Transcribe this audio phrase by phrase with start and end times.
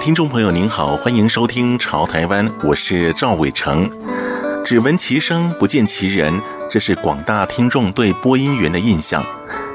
[0.00, 3.88] 听众朋友您好，欢迎收听《潮台湾》，我是赵伟成。
[4.64, 6.40] 只闻其声，不见其人，
[6.70, 9.24] 这是广大听众对播音员的印象。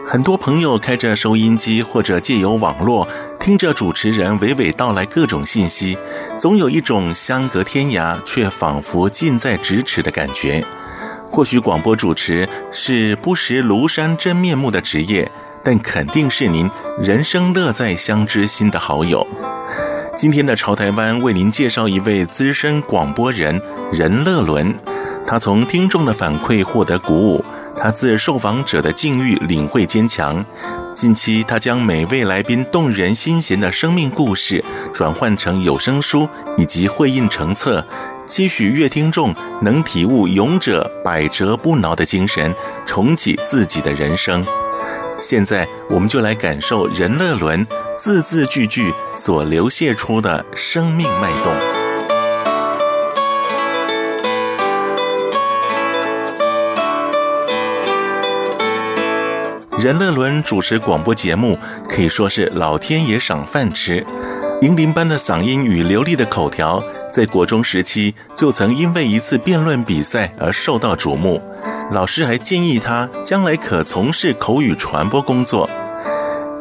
[0.06, 3.08] 很多朋友开着收音机或者借由网络，
[3.40, 5.98] 听着主持人娓娓道来各种信息，
[6.40, 10.64] 总有一种相隔天涯却仿佛近在咫尺的感觉。
[11.30, 15.30] 或许广播主持是不识庐山真面目的职业，
[15.64, 16.70] 但肯定是您
[17.02, 19.26] 人生乐在相知心的好友。
[20.16, 23.60] 今天的潮台湾为您介绍一位资深广播人
[23.92, 24.74] 任乐伦，
[25.26, 27.44] 他从听众的反馈获得鼓舞，
[27.76, 30.46] 他自受访者的境遇领会坚强。
[30.94, 37.86] 近期，他将每位来宾动人心弦的生命故事转换成有声书以及会印成册，
[38.24, 42.54] 期许乐听众能体悟勇者百折不挠的精神，
[42.86, 44.46] 重启自己的人生。
[45.24, 51.54] 现在，我们就来感受任乐伦字字句句所流泻出的生命脉动。
[59.80, 61.58] 任乐伦主持广播节目，
[61.88, 64.06] 可以说是老天爷赏饭吃。
[64.62, 66.84] 银铃般的嗓音与流利的口条，
[67.14, 71.40] 在国中时期就曾因为一次辩论比赛而受到瞩目。
[71.92, 75.70] 老师还建议他将来可从事口语传播工作。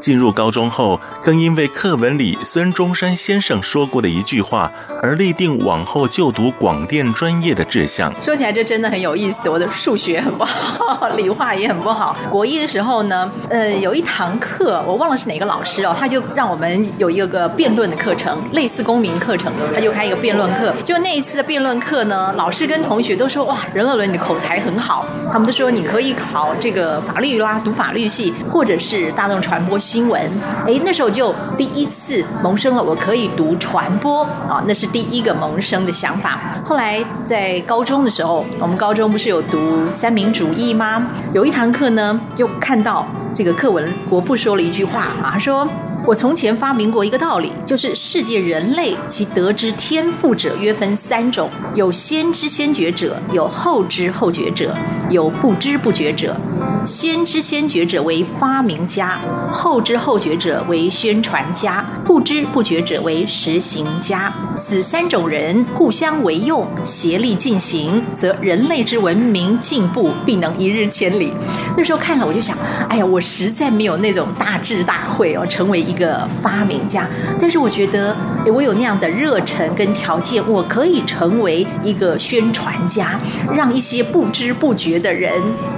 [0.03, 4.69] 进入高中后，更因为课文里孙中山先生说过的一句话，
[5.01, 8.13] 而立定往后就读广电专业的志向。
[8.21, 9.49] 说起来，这真的很有意思。
[9.49, 12.17] 我的数学很不好， 理化也很不好。
[12.29, 20.75] 国一的时候呢，呃，有一堂课，我忘了是哪个老师哦，他就让我们有一个个辩论的课程，类似公民课程，他就开一个辩论课。
[20.85, 29.92] 就那一次的辩论课呢，老师跟同学都说：“哇，任乐伦你的口才很好。”他们都说你可以考这个法律啦，读法律系，或者是大众传播系。
[29.93, 30.19] 新闻，
[30.67, 36.41] 哎，那时候就第一次萌生了我可以读传播啊，那是第一个萌生的想法。
[36.65, 39.61] 后来在高中的时候，我们高中不是有读
[39.93, 41.07] 三民主义吗？
[41.35, 45.69] 有一堂课呢，就看到这个课文国父说了一句话啊，他说。
[46.05, 54.75] 我从前发明过一个道理，就是世界人类其得知天赋者约分三种：有先知先觉者，有后知后觉者，
[55.11, 56.37] 有不知不觉者。
[56.85, 59.21] 先知先觉者为发明家，
[59.51, 64.33] 后知后觉者为宣传家，不知不觉者为实行家。
[64.59, 71.33] 此三种人互相为用，协力进行，则人类之文明进步必能一日千里。
[71.77, 72.57] 那时候看了，我就想，
[72.89, 75.92] 哎呀，我实在没有那种大智大慧哦，成为一。
[75.93, 77.07] 一个发明家，
[77.39, 78.17] 但是我觉得
[78.47, 83.21] 我有那样的热忱跟条件，我可以成为一个宣传家，
[83.55, 85.31] 让一些不知不觉的人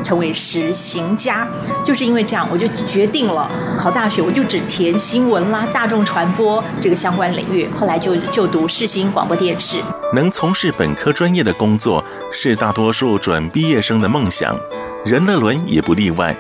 [0.05, 1.49] 成为实行家。
[1.83, 7.67] 就是因为这样，我就决定了考大学，我就只填新闻啦、大众传播这个相关领域。
[7.77, 9.79] 后来就就读世新广播电视。
[10.13, 14.57] 能从事本科专业的工作，是大多数准毕业生的梦想，
[15.05, 16.37] 任乐伦也不例外。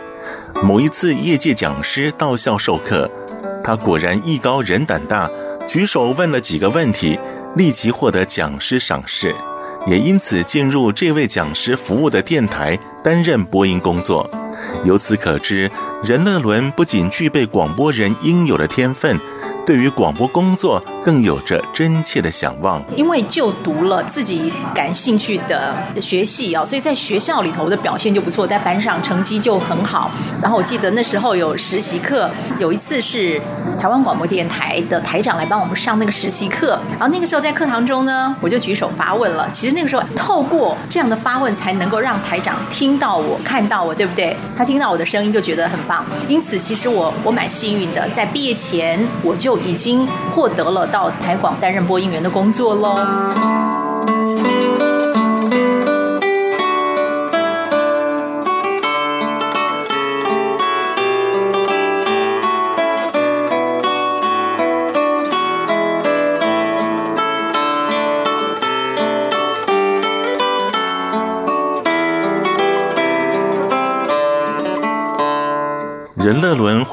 [0.63, 3.11] 某一次，业界讲师到校授课。
[3.65, 5.29] 他果然艺高人胆大，
[5.67, 7.19] 举手问了几个问题，
[7.57, 9.35] 立即获得讲师赏识，
[9.87, 14.31] 也因此进入这位讲师服务的电台担任播音工作。
[14.85, 15.71] 由此可知，
[16.03, 19.19] 任乐伦不仅具备广播人应有的天分。
[19.67, 30.11] 对于广播工作更有着真切的想望，因为就读了自己感兴趣的学系啊，所以在学校里头的表现就不错，在班上成绩就很好。
[30.43, 33.41] 然后我记得那时候有实习课，有一次是
[33.79, 39.49] 台湾广播电台的台长来帮我们上那个实习课，然后那个时候在课堂中呢，我就举手发问了。
[39.51, 44.37] 其实那个时候透过这样的发问，才能够让台长听到我、看到我，对不对？
[44.55, 46.05] 他听到我的声音就觉得很棒。
[46.29, 49.54] 因此，其实我我蛮幸运的，在毕业前我就。
[49.59, 52.99] 已经获得了到台广担任播音员的工作喽。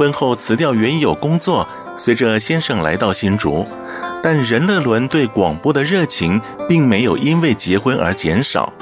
[0.02, 3.68] 婚后辞掉原有工作，随着先生来到新竹。
[4.24, 8.74] 但任乐伦对广播的热情并没有因为结婚而减少，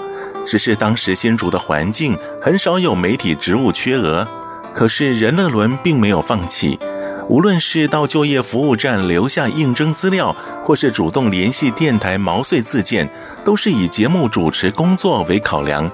[0.46, 4.26] 只是当时新竹的环境很少有媒体职务缺额。
[4.74, 6.80] 可是任乐伦并没有放弃。
[7.28, 10.34] 无论是到就业服务站留下应征资料，
[10.64, 13.10] 或是主动联系电台毛遂自荐，
[13.44, 15.92] 都是以节目主持工作为考量。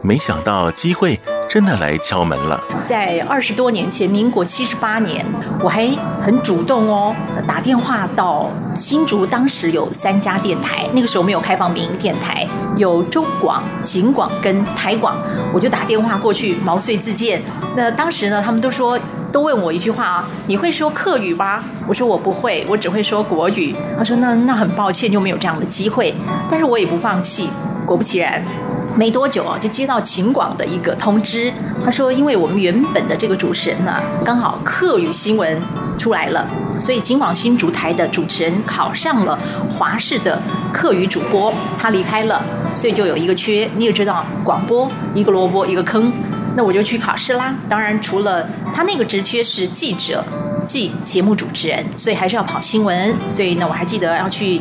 [0.00, 1.20] 没想到机会
[1.52, 2.58] 真的来敲门了。
[2.80, 5.22] 在二十多年前，民国七十八年，
[5.62, 5.86] 我还
[6.18, 7.14] 很主动哦，
[7.46, 15.14] 打电话到新竹，当时有三家电台，那个时候没有开放民营电台，有中广、警广跟台广，
[15.52, 17.42] 我就打电话过去毛遂自荐。
[17.76, 18.98] 那当时呢，他们都说。
[19.30, 21.64] 都问我一句话啊，你会说客语吗？
[21.88, 23.74] 我说我不会，我只会说国语。
[23.96, 26.14] 他说那那很抱歉，就没有这样的机会。
[26.50, 27.48] 但是我也不放弃。
[27.86, 28.42] 果不其然，
[28.96, 31.52] 没多久啊，就接到秦广的一个通知。
[31.84, 33.94] 他说，因为我们原本的这个主持人呢，
[34.24, 35.60] 刚好课语新闻
[35.98, 36.46] 出来了，
[36.78, 39.38] 所以秦广新竹台的主持人考上了
[39.70, 40.40] 华视的
[40.72, 42.42] 课语主播，他离开了，
[42.74, 43.68] 所以就有一个缺。
[43.76, 46.12] 你也知道，广播一个萝卜一个坑。
[46.54, 47.54] 那我就去考试啦。
[47.68, 50.22] 当然，除了他那个职缺是记者。
[50.66, 53.14] 即节目主持人，所以还是要跑新闻。
[53.28, 54.60] 所以呢，我还记得要去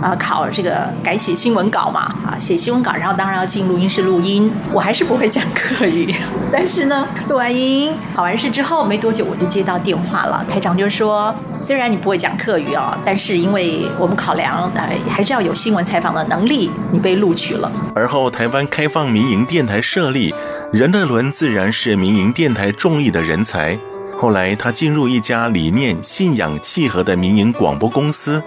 [0.00, 4.50] 啊、考这个改写新闻稿嘛，啊写新闻稿，然后当然要进录音室录音。
[4.72, 6.14] 我还是不会讲客语，
[6.50, 10.44] 但是呢，录完音考完试之后没多久，我就接到电话了。
[10.48, 17.70] 台长就说，虽然你不会讲客语哦，但是因为我们考量呃还是要有新闻采访的能力，你被录取了。
[17.94, 20.34] 而后台湾开放民营电台设立，
[20.72, 23.78] 任乐伦自然是民营电台重力的人才。
[24.22, 28.40] 后来，他进入一家理念、信仰契合的民营广播公司，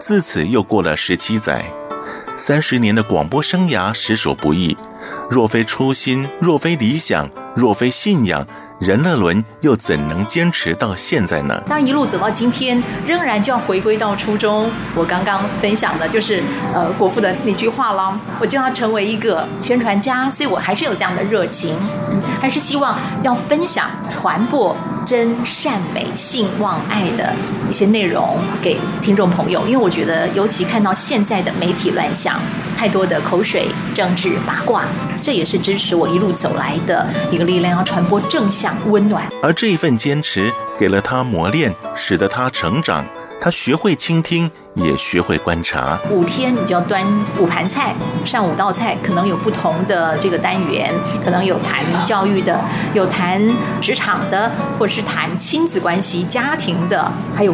[0.00, 1.66] 自此又过了十七载，
[2.38, 4.74] 三十年的广播生涯实属不易。
[5.28, 8.46] 若非初心，若非理想，若非信仰。
[8.80, 11.60] 任乐伦又怎能坚持到现在呢？
[11.66, 14.70] 当然，一路走到今天，仍然就要回归到初衷。
[14.94, 16.40] 我刚刚分享的就是，
[16.72, 18.16] 呃，国父的那句话了。
[18.38, 21.76] 我就要成为一个宣传家，所以我还是有这样的热情，
[22.40, 24.76] 还是希望要分享、传播
[25.08, 27.34] 真善美、信望爱的
[27.70, 29.66] 一些内容给听众朋友。
[29.66, 32.38] 因为我觉得，尤其看到现在的媒体乱象，
[32.76, 34.84] 太多的口水、政治、八卦，
[35.16, 38.76] 这也是支持我一路走来的一个力量，要传播正向。
[38.90, 43.02] 温暖，而这一份坚持给了他磨练，使得他成长。
[43.40, 45.98] 他学会倾听，也学会观察。
[46.10, 47.04] 五天你就要端
[47.38, 47.94] 五盘菜，
[48.24, 50.92] 上五道菜，可能有不同的这个单元，
[51.24, 52.60] 可能有谈教育的，
[52.94, 53.40] 有谈
[53.80, 57.52] 职场的，或者是谈亲子关系、家庭的，还有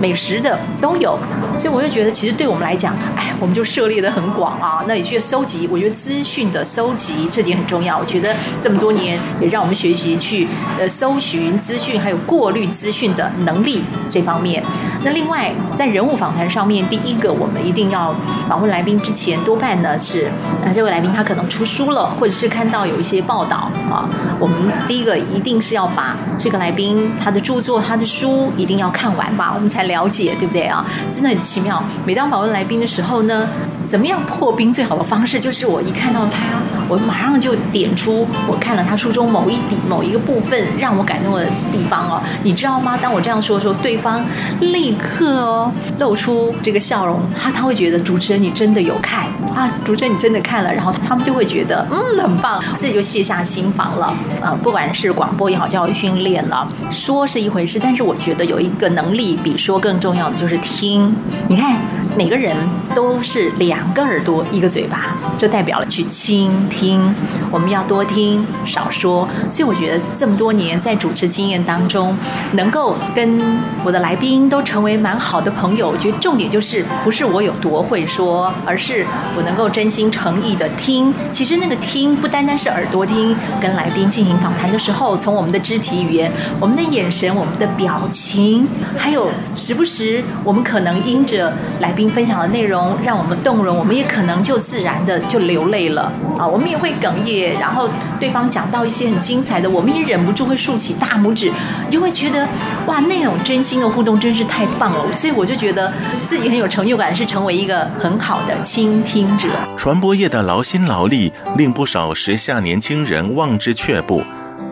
[0.00, 1.18] 美食的都有。
[1.58, 4.82] 所以我就觉得，其实对我们来讲，哎，我们就涉猎的很广啊。
[4.86, 7.98] 那也去收集，我觉得资讯的收集这点很重要。
[7.98, 14.62] 我觉得这么多年也让我们学习去呃搜寻资讯，还有过滤资讯的能力这方面。
[15.04, 18.14] 那另外，在人物访谈上方面，第一个我们一定要
[18.46, 20.30] 访问来宾之前，多半呢是，
[20.62, 24.04] 那，这位来宾他可能出书了，或者是看到有一些报道啊，
[24.38, 24.54] 我们
[24.86, 30.84] 第一个一定是要把这个来宾他的著作、他的书一定要看完吧，我们才了解，对不对啊？
[31.10, 31.82] 真的很奇妙。
[32.04, 33.48] 每当访问来宾的时候呢，
[33.84, 42.96] 怎么样破冰最好的方式，就是我一看到他，我马上就点出我看了他书中某一底某一个部分让我感动的地方哦，你知道吗？
[42.96, 44.24] 当我这样说的时候，对方
[44.60, 44.90] 立。
[45.00, 49.24] 刻哦，露出这个笑容，他他会觉得主持人你真的有看
[49.54, 54.12] 啊，主持人你真的看了，然后他们就会觉得嗯很棒，自己就卸下心防了
[54.42, 54.54] 啊。
[54.62, 61.14] 不管是广播也好，教育训练了，说是一回事，但是我觉得有一个能力比说更重要的就是听。
[61.48, 61.76] 你看。
[62.16, 62.54] 每个人
[62.94, 67.14] 都是两个耳朵一个嘴巴，就代表了去倾听。
[67.50, 72.14] 我们要多听少说，所以我觉得这么多年在主持经验当中，
[72.52, 73.40] 能够跟
[73.82, 75.88] 我的来宾都成为蛮好的朋友。
[75.88, 81.12] 我觉得重点就是不是我有多会说，而是我能够真心诚意的听。
[81.32, 86.30] 其实那个听不单单是耳朵听，跟来宾进行访谈的时候，从我们的肢体语言、
[86.60, 92.10] 我们的眼神、我们的表情，还有时不时我们可能因着来宾。
[92.10, 96.46] 分享的内容让我们动容，我们也可能就自然的就流泪了啊！
[96.46, 101.50] 我们也会哽咽，然后对方讲到一些很精彩的，我们也忍不住会竖起大拇指，
[101.88, 102.46] 就会觉得
[102.86, 105.16] 哇，那种真心的互动真是太棒了！
[105.16, 105.90] 所以我就觉得
[106.26, 109.48] 自己很有成就感，是成为一个很好的倾听者。
[109.76, 114.22] 传播业的劳心劳力令不少时下年轻人望之却步，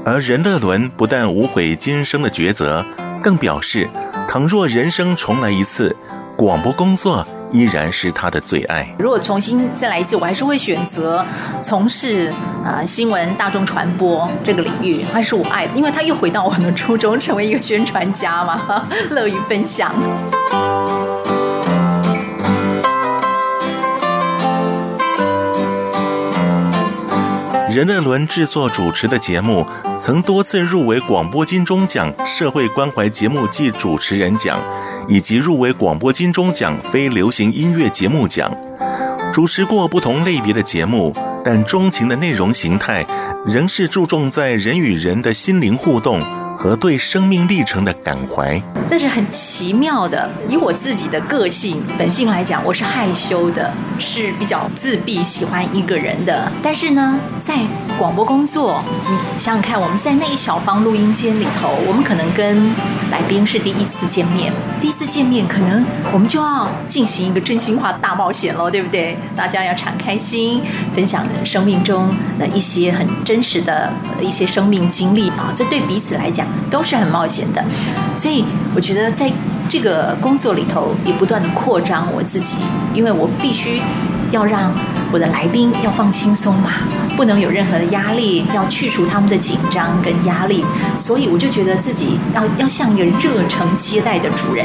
[0.05, 2.85] 而任乐伦不但无悔今生的抉择，
[3.23, 3.89] 更表示，
[4.29, 5.97] 倘若人生重来一次。
[6.37, 8.89] 广播工作依然是他的最爱。
[8.99, 11.25] 如果重新再来一次，我还是会选择
[11.61, 12.31] 从事
[12.65, 19.93] 啊、呃、新闻大众传播这个领域，还是我爱，因为他又回到我的初衷，成为一个宣传家嘛， 乐于分享。
[27.71, 29.67] 任乐伦制作主持的节目，
[29.99, 34.59] 曾多次入围广播金钟奖社会关怀节目暨主持人奖，
[35.07, 38.51] 以及入围广播金钟奖非流行音乐节目奖。
[39.35, 43.07] 主持过不同类别的节目，但钟情的内容形态
[43.45, 46.23] 仍是注重在人与人的心灵互动。
[46.59, 50.29] 和对生命历程的感怀，这是很奇妙的。
[50.49, 56.51] 以我自己的个性本性来讲，我是害羞的，是比较自闭，喜欢一个人的。
[56.61, 57.59] 但是呢，在
[57.99, 62.73] 广播工作，你想想看，我们在那一小方录音间里头，我们可能跟
[63.11, 69.19] 来宾是第一次见面，第一次见面，可能我们就要进行一个真心话大冒险喽，对不对？
[69.35, 70.63] 大家要敞开心，
[70.95, 76.47] 分享生命中的一些很真实的一些生命经历啊，这对彼此来讲。
[76.71, 77.65] 都是很冒险的，
[78.17, 78.45] 所以
[78.77, 79.33] 我觉得在
[79.69, 82.59] 这个工作里头也不断的扩张我自己，
[82.95, 83.81] 因为我必须
[84.31, 84.71] 要让
[85.11, 86.75] 我的来宾要放轻松嘛。
[87.19, 90.65] 不能有任何的压力，要去除他们的紧张跟压力，
[90.97, 94.65] 所以我就觉得自己要要像一个热诚接待的主人，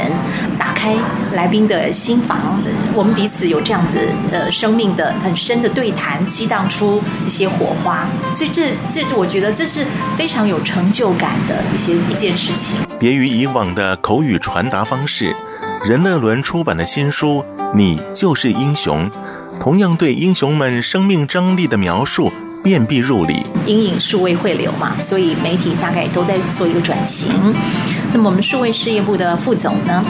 [0.56, 0.94] 打开
[1.32, 2.62] 来宾的心房，
[2.94, 3.98] 我们彼此有这样子
[4.30, 9.84] 呃生命的很深的对谈，激荡出一些火花，所以这这我觉得这是
[10.16, 12.78] 非常有成就感的一些一件事情。
[13.00, 15.34] 别于以往的口语传达方式，
[15.84, 17.44] 任乐伦出版的新书
[17.74, 19.10] 《你就是英雄》，
[19.58, 22.30] 同样对英雄们生命张力的描述。
[22.64, 27.30] 面壁入里，隐隐数位汇流嘛，所以媒体大概都在做一个转型。
[28.14, 30.02] 那么我们数位事业部的副总呢，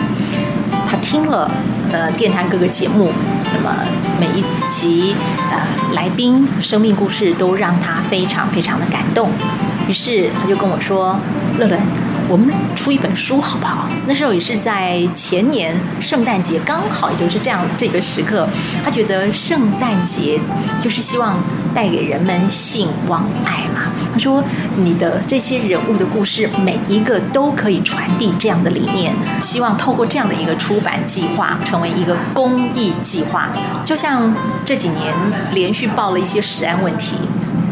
[0.89, 1.51] 他听了
[1.91, 3.11] 呃电台各个节目，
[3.53, 3.77] 那么
[4.21, 5.17] 每一集
[5.51, 9.31] 呃来宾生命故事都让他非常非常的感动，
[9.89, 11.19] 于是他就跟我说
[11.59, 11.77] ：“乐乐。”
[12.29, 13.89] 我们出一本书好不好？
[14.07, 18.49] 那时候也是在前年圣诞节，刚好也就是这样这个时刻。
[18.85, 20.39] 他觉得圣诞节
[20.83, 21.37] 就是希望
[21.75, 23.93] 带给人们性望爱嘛。
[24.13, 24.43] 他说
[24.77, 33.49] ：“你的这些人物的故事，每一个都可以传递这样的理念，希望透过这样的一个出版计划，成为一个公益计划。
[33.85, 34.33] 就像
[34.65, 35.13] 这几年
[35.53, 37.17] 连续报了一些食安问题。”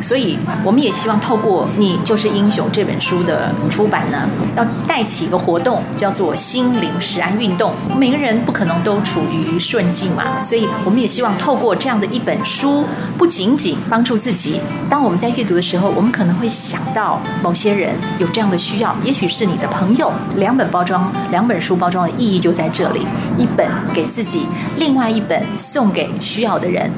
[0.03, 7.73] 所以，我们也希望透过《你就是英雄》这本书的出版呢，要带起一个活动，叫做“心灵食安运动”。
[7.97, 12.85] 每个人不可能都处于顺境嘛，所以我们也希望透过这样的一本书，
[13.17, 14.61] 不仅仅帮助自己。
[14.91, 20.13] 当我们在阅读的时候，我们可能会想到某些人有这样的需要，也许是你的朋友。
[20.37, 23.07] 两本包装，两本书包装的意义就在这里：
[23.39, 26.91] 一本给自己，另外一本送给需要的人。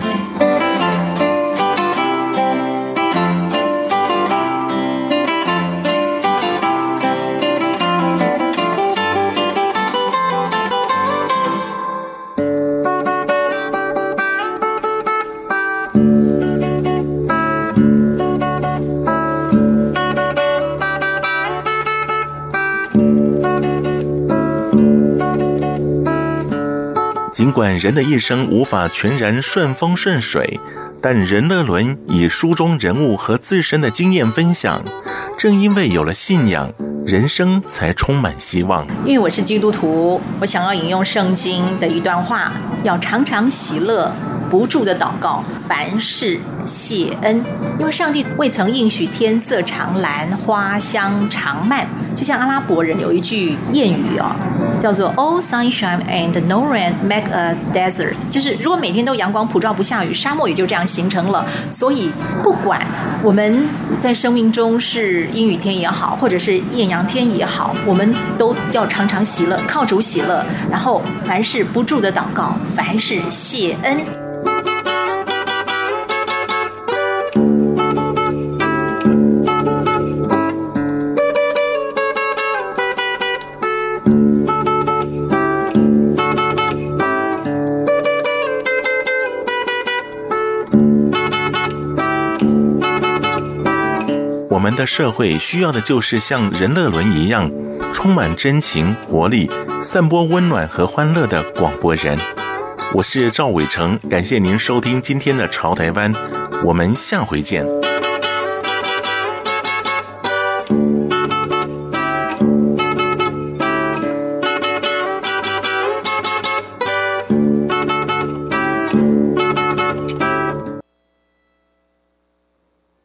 [27.55, 30.59] 管人的一生无法全然顺风顺水，
[31.01, 34.83] 但任乐伦以书中人物和自身的经验分享，
[35.39, 36.69] 正因为有了信仰，
[37.07, 38.85] 人生才充满希望。
[39.05, 44.13] 因为我是基督徒，我想要引用圣经的一段话：要常常喜乐，
[44.55, 47.43] 不住的祷告，凡事谢恩，
[47.77, 51.85] 因为上帝未曾应许天色常蓝，花香常漫。
[52.15, 54.31] 就像阿拉伯人有一句谚语哦，
[54.79, 61.45] 叫做 “All sunshine and no rain make a desert”，就是如果每天都阳光普照不下雨，沙漠也就这样形成了。
[61.73, 62.13] 所以，
[62.45, 62.81] 不管
[63.25, 63.69] 我们
[63.99, 74.24] 在生命中是阴雨天也好，或者是艳阳天也好，我们都要常常喜乐，靠主喜乐，然后凡事不住的祷告，凡事谢恩。
[94.75, 97.51] 的社会需要的就是像任乐伦一样，
[97.93, 99.51] 充满真情、活力、
[99.83, 102.19] 散播温暖和欢乐的广播人。
[102.95, 106.13] 我是赵伟成，感谢您收听今天的《潮台湾》，
[106.63, 107.84] 我们下回见。